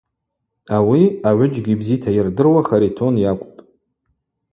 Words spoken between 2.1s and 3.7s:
йырдыруа Харитон йакӏвпӏ.